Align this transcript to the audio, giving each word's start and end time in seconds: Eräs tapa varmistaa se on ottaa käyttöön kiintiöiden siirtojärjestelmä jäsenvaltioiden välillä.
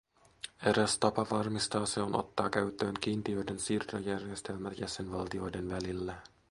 Eräs 0.69 0.99
tapa 0.99 1.25
varmistaa 1.31 1.85
se 1.85 2.01
on 2.01 2.15
ottaa 2.15 2.49
käyttöön 2.49 2.93
kiintiöiden 3.01 3.59
siirtojärjestelmä 3.59 4.71
jäsenvaltioiden 4.77 5.69
välillä. 5.69 6.15